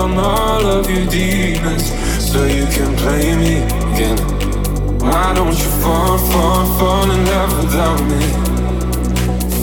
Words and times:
On 0.00 0.16
all 0.16 0.64
of 0.66 0.88
your 0.88 1.04
demons 1.08 1.92
so 2.18 2.46
you 2.46 2.64
can 2.76 2.96
play 2.96 3.36
me 3.36 3.56
again. 3.92 4.16
Why 4.98 5.34
don't 5.34 5.52
you 5.52 5.70
fall, 5.82 6.16
fall, 6.16 6.64
fall 6.78 7.10
in 7.10 7.26
love 7.26 7.52
without 7.62 8.00
me? 8.08 8.22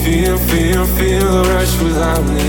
Feel, 0.03 0.37
feel, 0.37 0.85
feel 0.97 1.25
the 1.37 1.43
rush 1.49 1.73
without 1.81 2.23
me. 2.35 2.47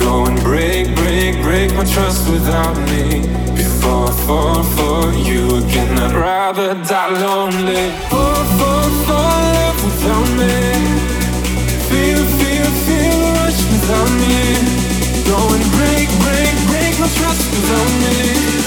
Go 0.00 0.24
and 0.24 0.40
break, 0.40 0.96
break, 0.96 1.42
break 1.42 1.74
my 1.74 1.84
trust 1.84 2.26
without 2.30 2.74
me. 2.88 3.20
Before 3.54 4.08
I 4.08 4.12
fall 4.24 4.62
for 4.76 5.12
you 5.28 5.56
again, 5.58 5.98
I'd 5.98 6.14
rather 6.14 6.72
die 6.88 7.12
lonely. 7.20 7.84
Fall, 8.08 8.44
fall, 8.56 8.88
fall 9.04 9.40
in 9.44 9.52
love 9.60 9.78
without 9.84 10.28
me. 10.40 10.56
Feel, 11.90 12.24
feel, 12.40 12.68
feel 12.86 13.16
the 13.24 13.30
rush 13.40 13.60
without 13.72 14.10
me. 14.24 14.40
Go 15.28 15.38
and 15.54 15.64
break 15.76 16.23
trust 17.14 17.50
without 17.52 18.58
me. 18.58 18.63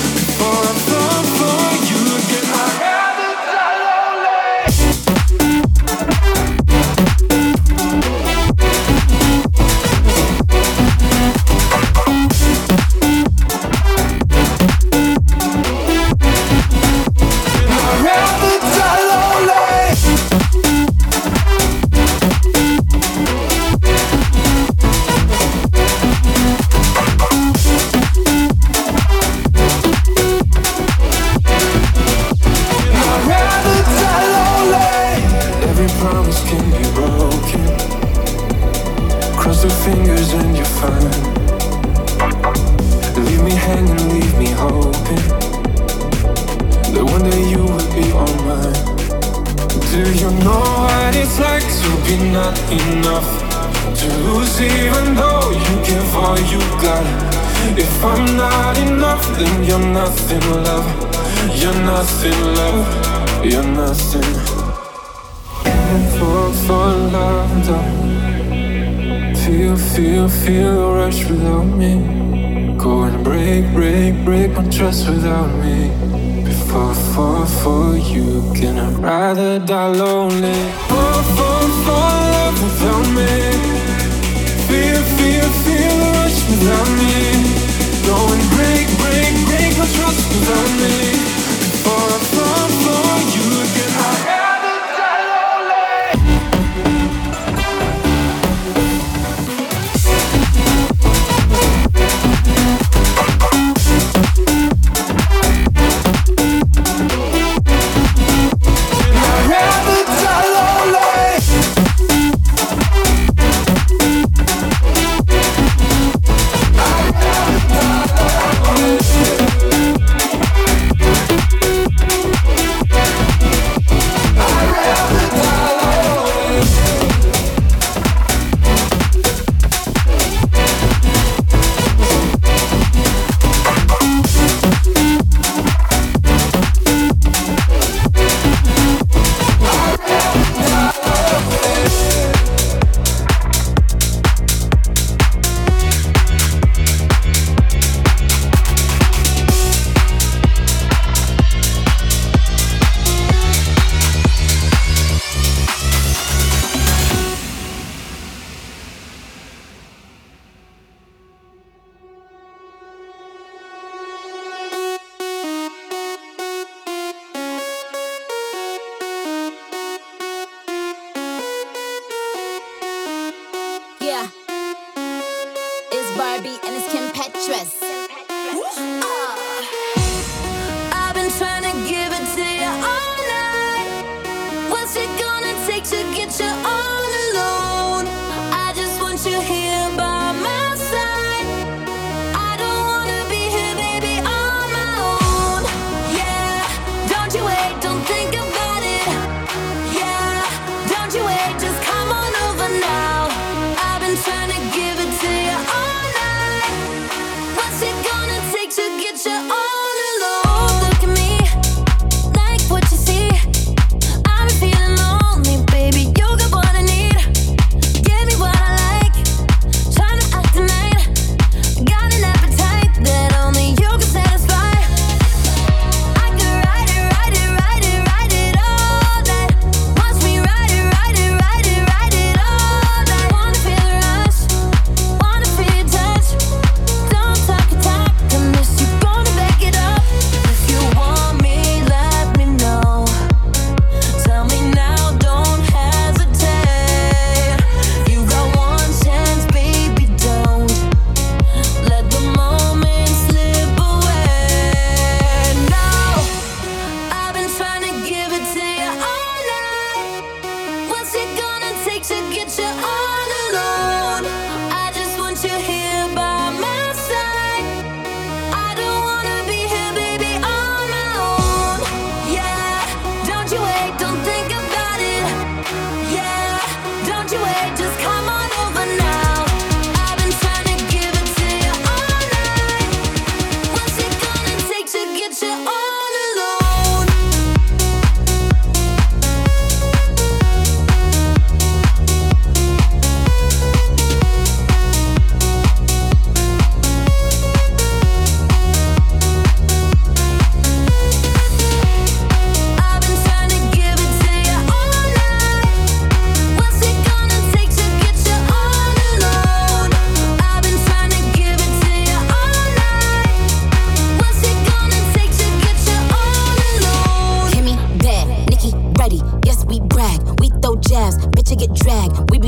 without 75.17 75.51
me 75.63 76.43
before, 76.43 76.93
for, 76.93 77.45
for 77.59 77.97
you. 77.97 78.53
Can 78.53 78.77
I 78.77 78.89
rather 78.99 79.57
die 79.59 79.87
low? 79.87 80.06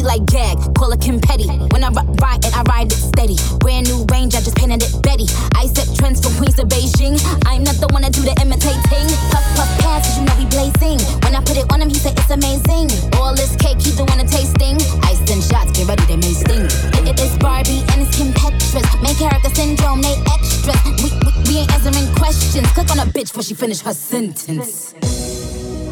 Like 0.10 0.26
gag, 0.26 0.58
call 0.74 0.90
it 0.92 1.06
Petty. 1.22 1.46
When 1.70 1.86
I 1.86 1.94
ride 1.94 2.42
and 2.42 2.54
I 2.58 2.64
ride 2.66 2.92
it 2.92 2.98
steady. 2.98 3.38
Brand 3.62 3.86
new 3.86 4.10
range, 4.10 4.34
I 4.34 4.42
just 4.42 4.58
painted 4.58 4.82
it 4.82 4.90
Betty. 5.06 5.30
I 5.54 5.70
set 5.70 5.86
trends 5.94 6.18
from 6.26 6.34
Queens 6.42 6.58
to 6.58 6.66
Beijing. 6.66 7.22
I'm 7.46 7.62
not 7.62 7.78
the 7.78 7.86
one 7.94 8.02
to 8.02 8.10
do 8.10 8.26
the 8.26 8.34
imitating. 8.42 9.06
Puff, 9.30 9.46
puff, 9.54 9.70
pass, 9.86 10.18
you 10.18 10.26
know 10.26 10.34
we 10.42 10.50
blazing. 10.50 10.98
When 11.22 11.38
I 11.38 11.42
put 11.46 11.62
it 11.62 11.70
on 11.72 11.82
him, 11.86 11.90
he 11.90 12.02
said 12.02 12.18
it's 12.18 12.34
amazing. 12.34 12.90
All 13.22 13.38
this 13.38 13.54
cake, 13.62 13.78
he 13.86 13.94
doing 13.94 14.18
a 14.18 14.26
tasting. 14.26 14.82
Ice 15.06 15.22
and 15.30 15.46
shots, 15.46 15.78
get 15.78 15.86
ready, 15.86 16.02
they 16.10 16.18
may 16.18 16.34
sting. 16.34 16.66
It, 16.98 17.14
it 17.14 17.18
is 17.22 17.38
Barbie 17.38 17.86
and 17.94 18.02
it's 18.02 18.18
Kim 18.18 18.34
Petras. 18.34 18.90
Main 19.06 19.14
character 19.14 19.54
syndrome, 19.54 20.02
they 20.02 20.18
extras. 20.34 20.82
We, 21.06 21.14
we, 21.22 21.30
we 21.46 21.54
ain't 21.62 21.70
answering 21.78 22.10
questions. 22.18 22.66
Click 22.74 22.90
on 22.90 22.98
a 22.98 23.06
bitch 23.06 23.30
before 23.30 23.46
she 23.46 23.54
finish 23.54 23.86
her 23.86 23.94
sentence. 23.94 24.98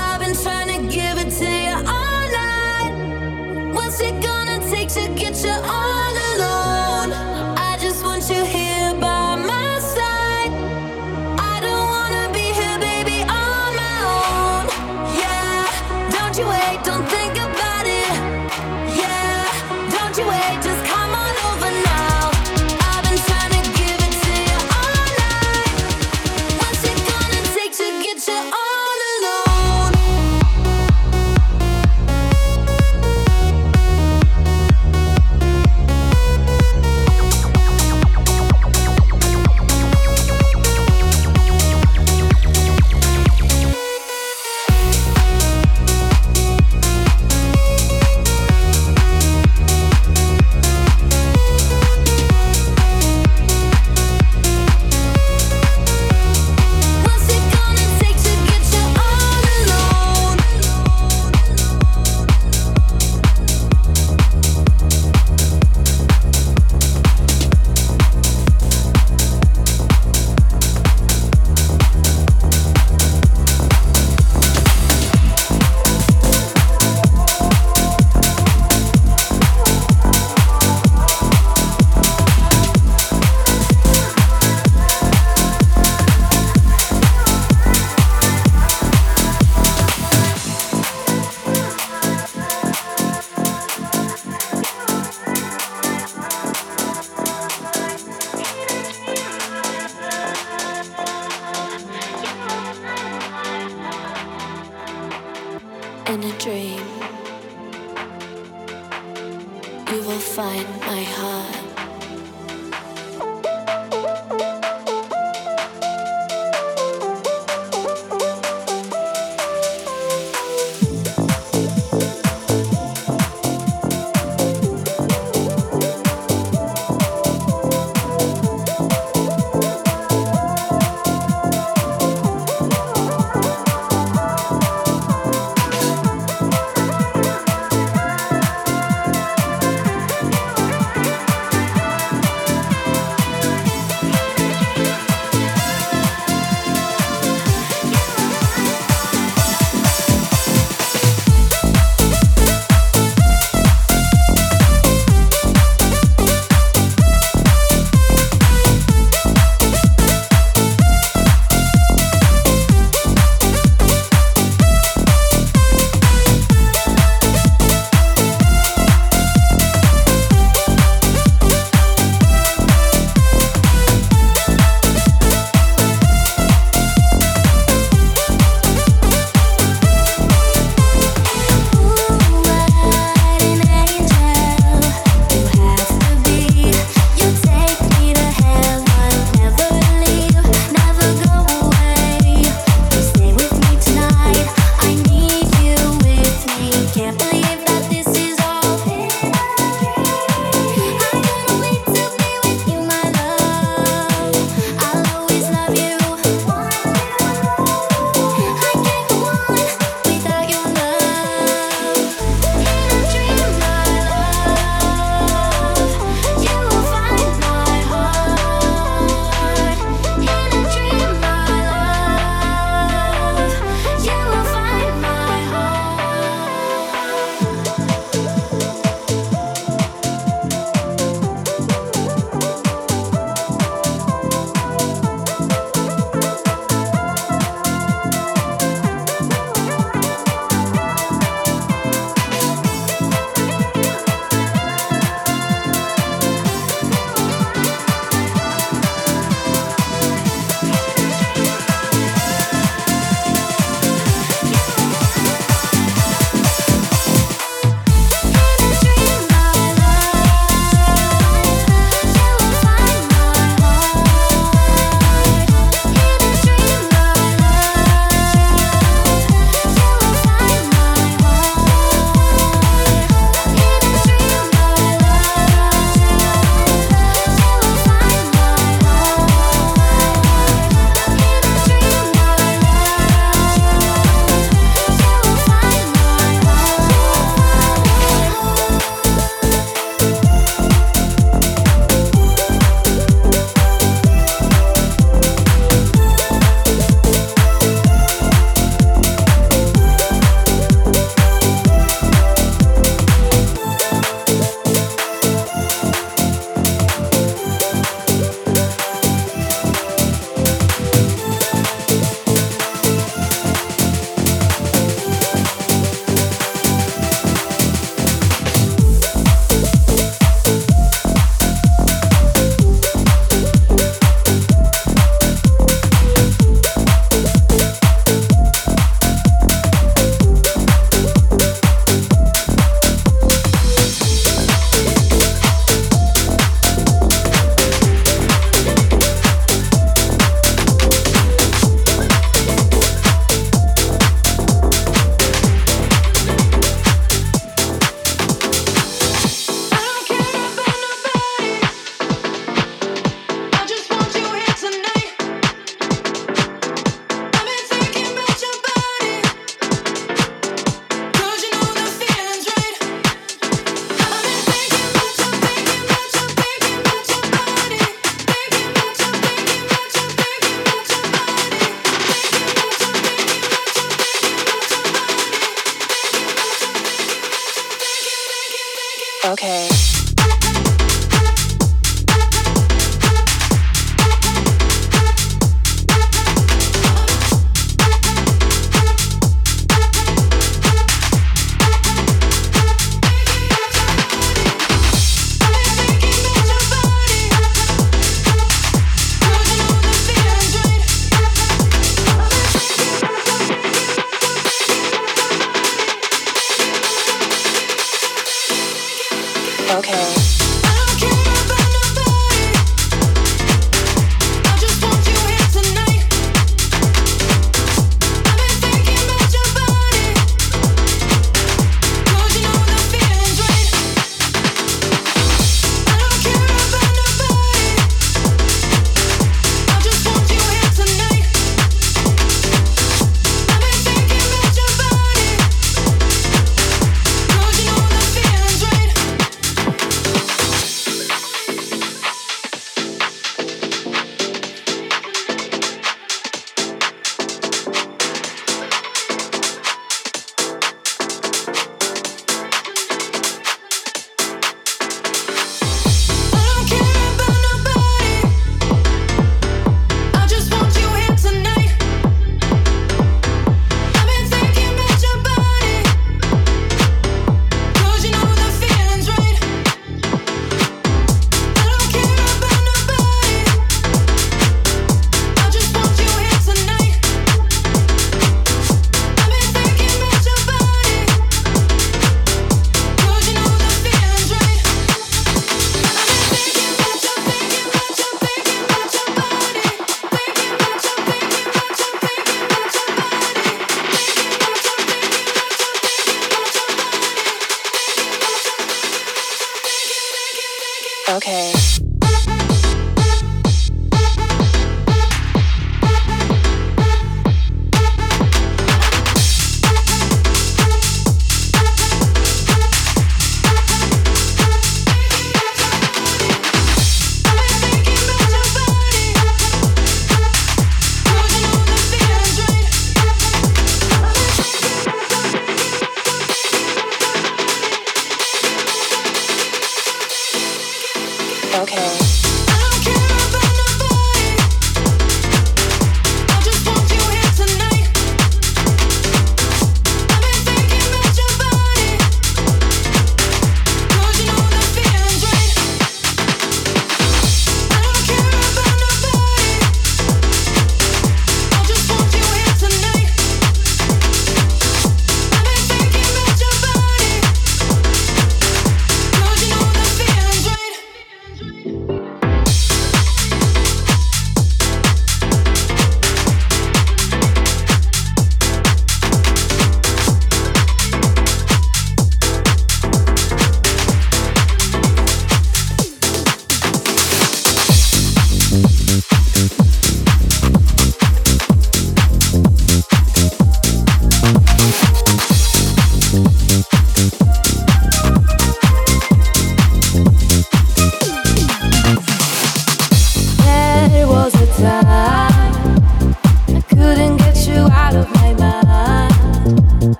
I've 0.00 0.20
been 0.24 0.32
trying 0.32 0.72
to 0.72 0.80
give 0.88 1.20
it 1.20 1.28
to 1.44 1.57
to 4.98 5.14
get 5.14 5.44
you 5.44 5.50
all 5.50 5.87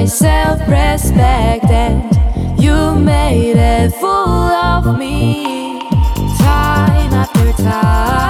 my 0.00 0.06
self 0.06 0.60
respect, 0.60 1.66
and 1.66 2.02
you 2.58 2.94
made 2.94 3.56
a 3.58 3.90
fool 3.90 4.08
of 4.08 4.98
me 4.98 5.78
time 6.38 7.12
after 7.12 7.52
time. 7.62 8.29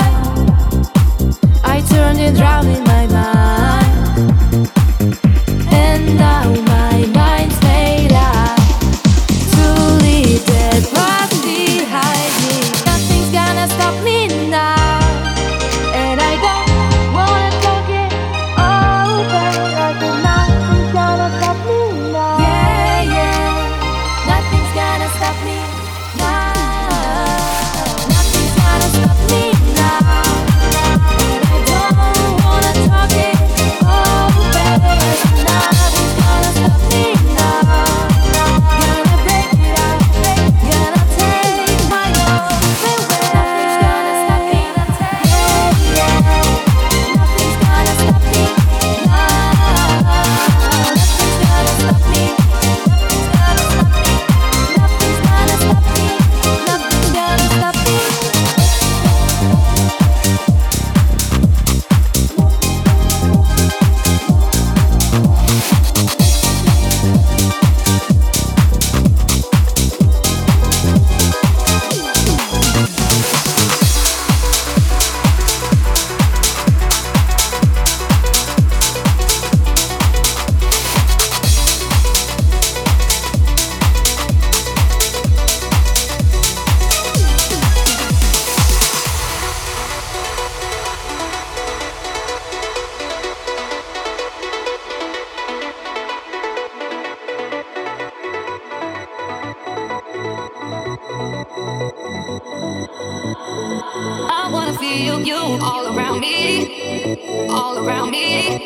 you 105.25 105.37
all 105.37 105.95
around 105.95 106.21
me, 106.21 107.49
all 107.49 107.79
around 107.79 108.11
me, 108.11 108.57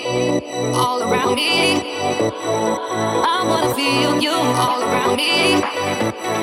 all 0.75 1.03
around 1.03 1.35
me. 1.35 1.81
I 3.25 3.45
wanna 3.47 3.75
feel 3.75 4.21
you 4.21 4.31
all 4.33 4.83
around 4.83 5.17
me, 5.17 5.55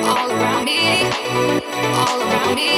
all 0.08 0.30
around 0.30 0.64
me, 0.64 1.10
all 1.96 2.20
around 2.20 2.54
me. 2.54 2.72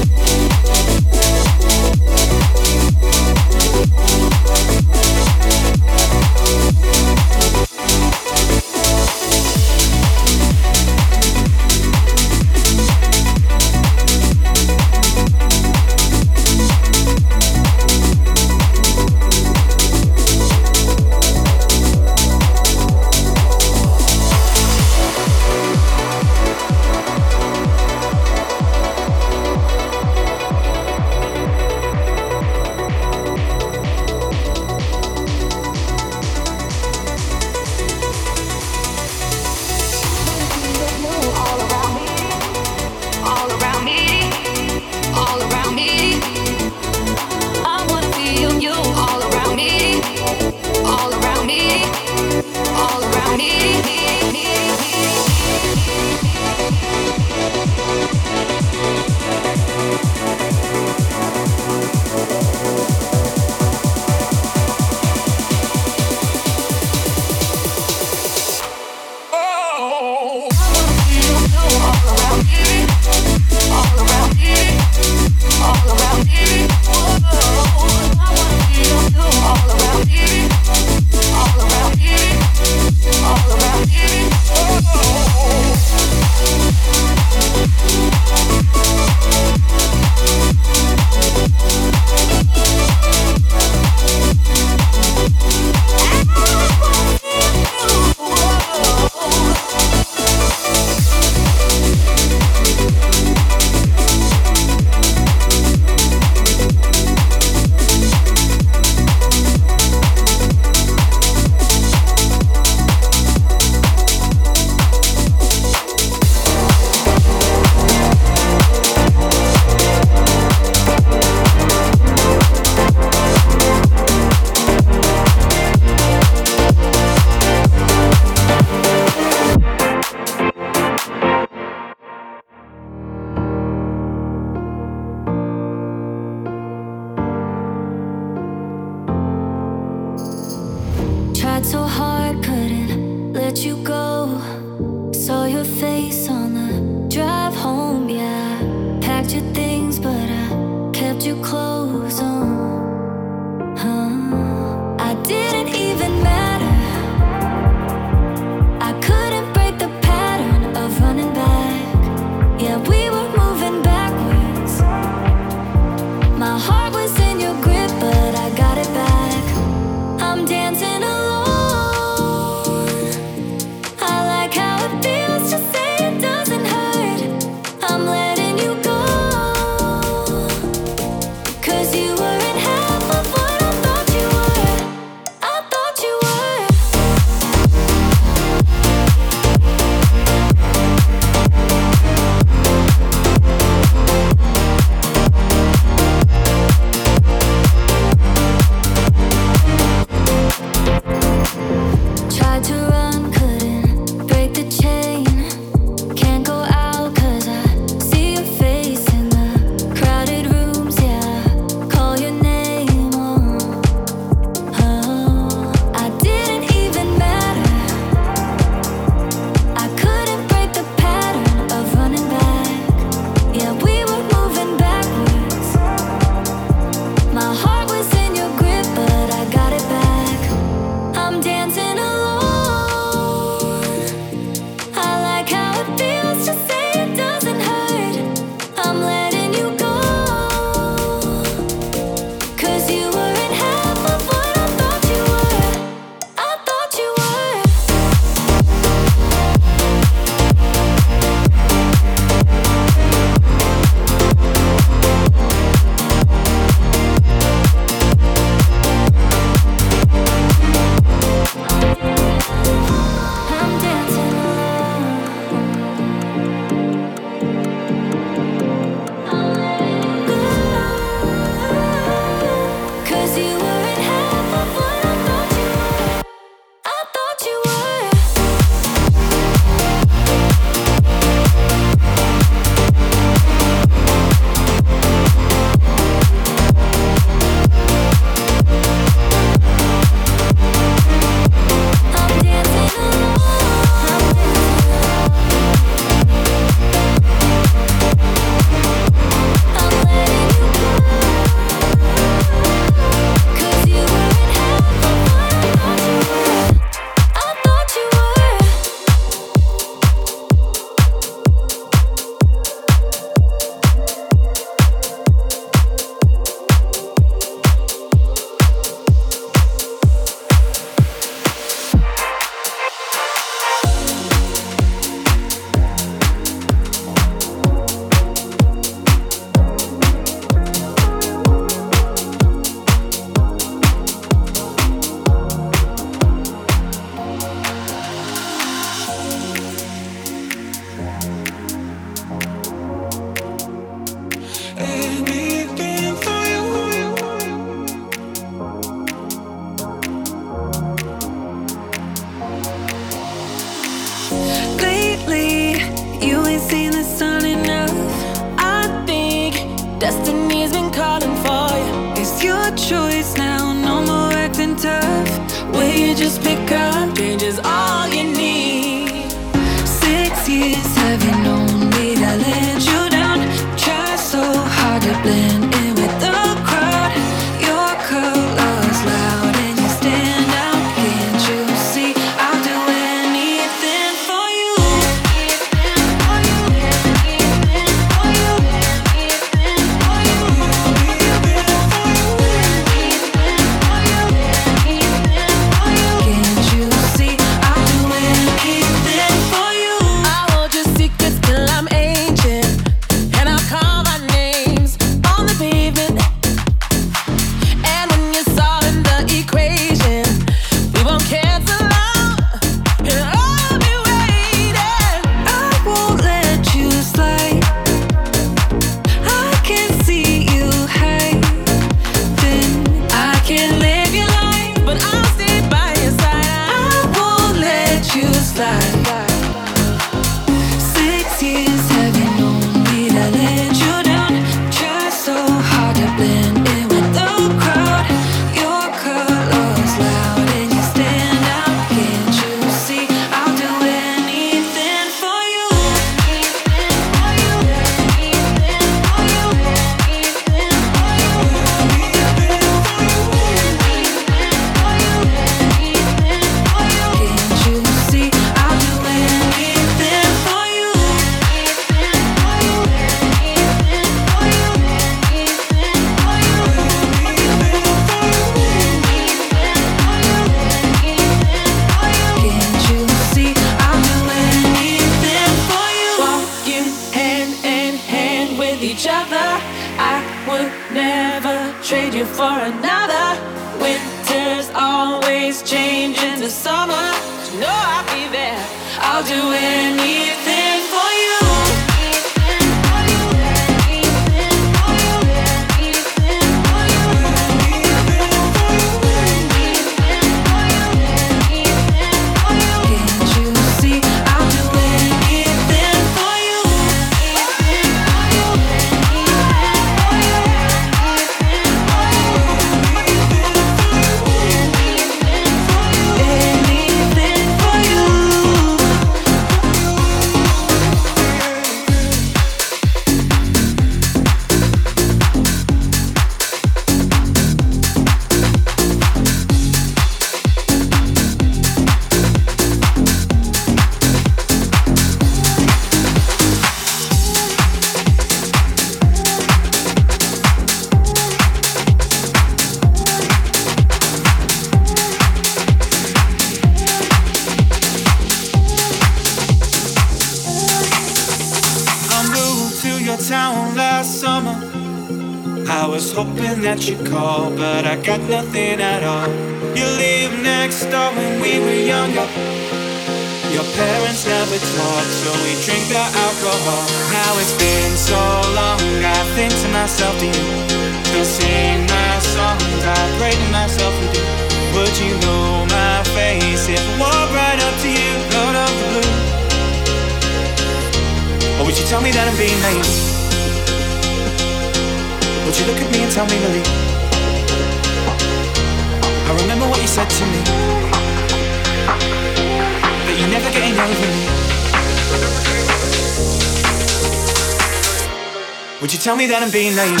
trying 599.41 599.51
to 599.51 599.57
be 599.57 599.75
naive. 599.75 600.00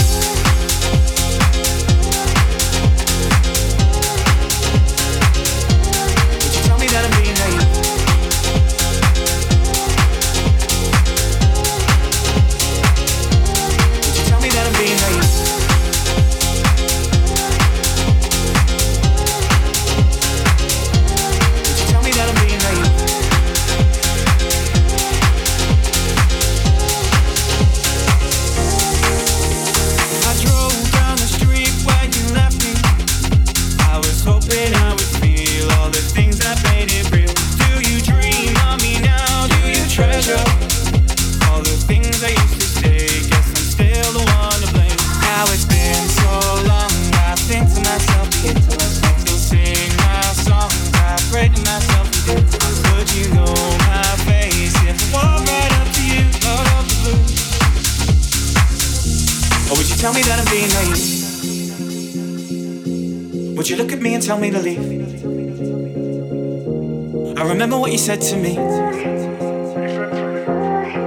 said 68.01 68.19
to 68.19 68.35
me 68.35 68.55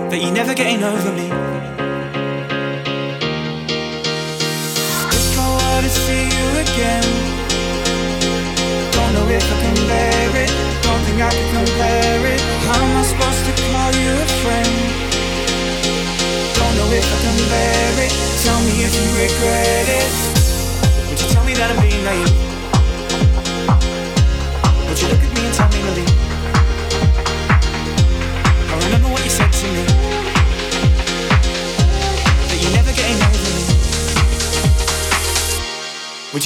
that 0.08 0.20
you're 0.22 0.30
never 0.30 0.54
getting 0.54 0.84
over 0.84 1.12
me. 1.12 1.43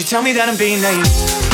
tell 0.08 0.22
me 0.22 0.32
that 0.32 0.48
I'm 0.48 0.56
being 0.56 0.80
naive. 0.80 1.47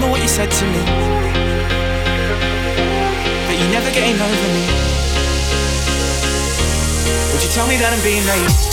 remember 0.00 0.12
what 0.12 0.22
you 0.22 0.28
said 0.28 0.50
to 0.50 0.64
me. 0.64 0.80
But 3.46 3.58
you're 3.58 3.70
never 3.70 3.90
getting 3.90 4.14
over 4.14 4.48
me. 4.56 4.64
Would 7.32 7.42
you 7.42 7.50
tell 7.50 7.66
me 7.66 7.76
that 7.76 7.92
I'm 7.92 8.02
being 8.02 8.24
late? 8.24 8.69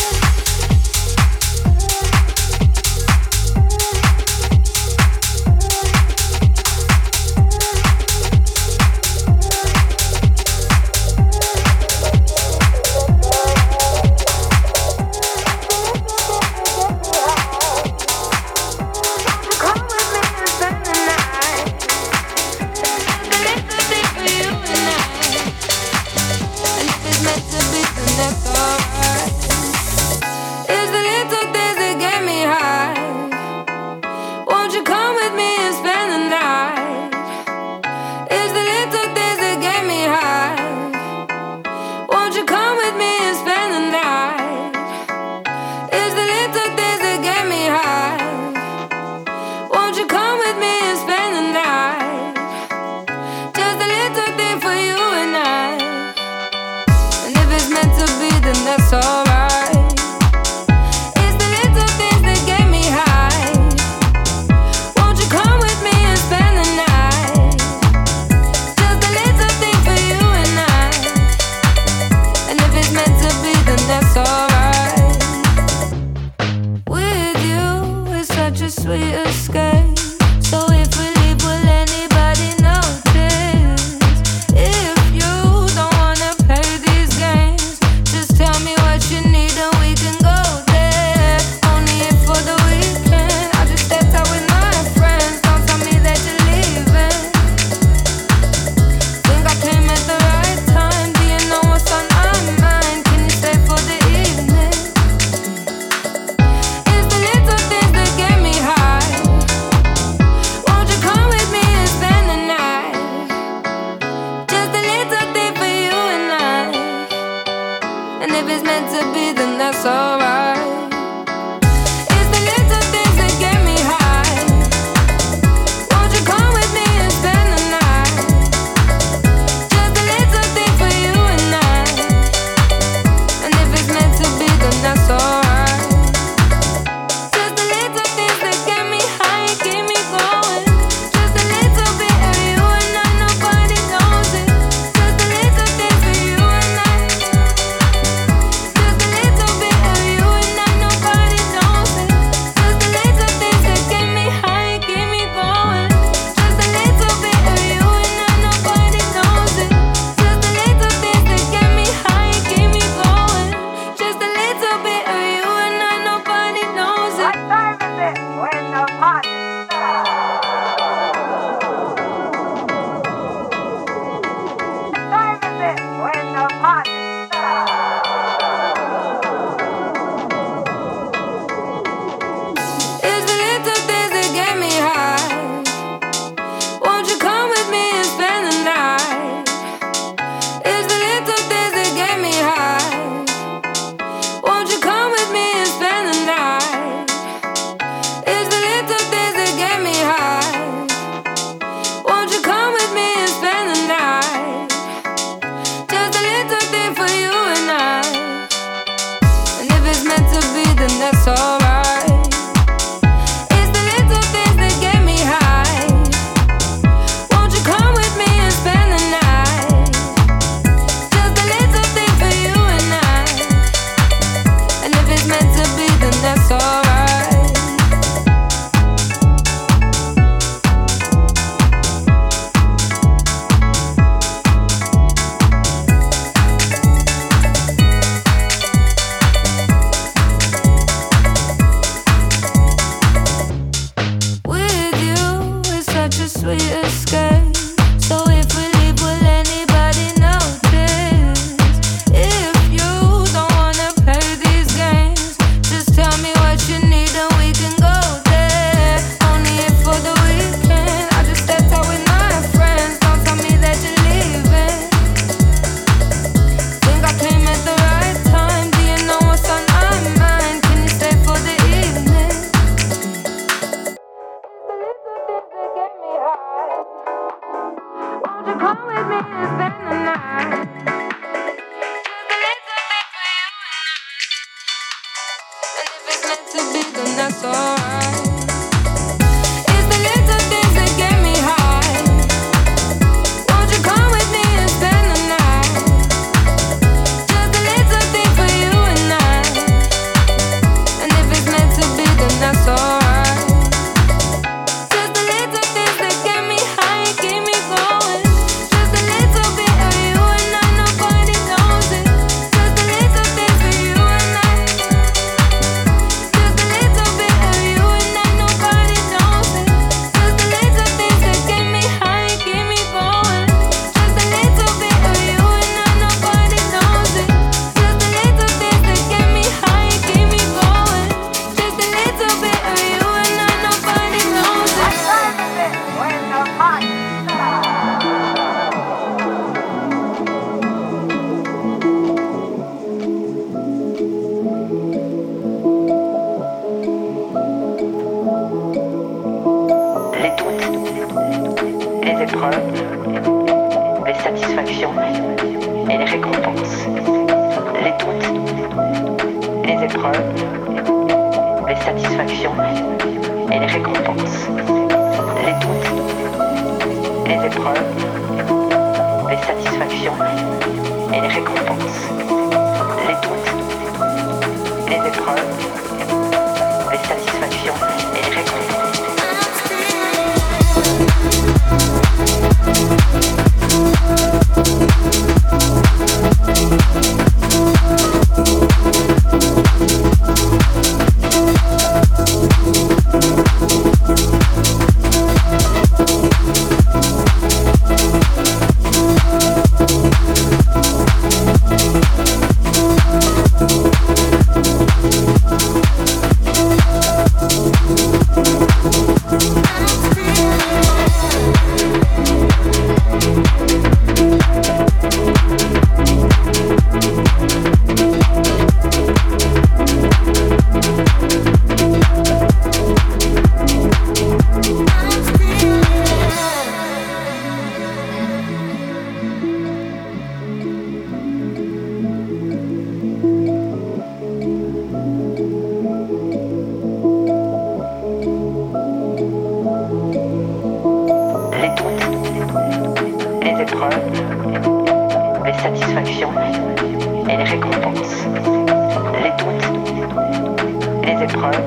épreuves, 451.29 451.61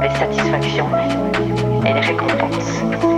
les 0.00 0.10
satisfactions 0.10 0.88
et 1.84 1.92
les 1.92 2.00
récompenses. 2.00 3.11